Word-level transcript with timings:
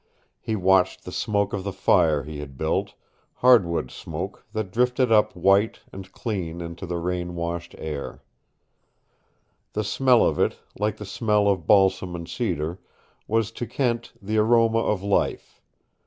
He 0.39 0.55
watched 0.55 1.03
the 1.05 1.11
smoke 1.11 1.53
of 1.53 1.63
the 1.63 1.71
fire 1.71 2.23
he 2.23 2.39
had 2.39 2.57
built, 2.57 2.95
hardwood 3.35 3.91
smoke 3.91 4.43
that 4.51 4.71
drifted 4.71 5.11
up 5.11 5.35
white 5.35 5.81
and 5.93 6.11
clean 6.11 6.59
into 6.59 6.87
the 6.87 6.97
rain 6.97 7.35
washed 7.35 7.75
air. 7.77 8.23
The 9.73 9.83
smell 9.83 10.25
of 10.25 10.39
it, 10.39 10.57
like 10.79 10.97
the 10.97 11.05
smell 11.05 11.47
of 11.47 11.67
balsam 11.67 12.15
and 12.15 12.27
cedar, 12.27 12.79
was 13.27 13.51
to 13.51 13.67
Kent 13.67 14.13
the 14.19 14.39
aroma 14.39 14.79
of 14.79 15.03
life. 15.03 15.61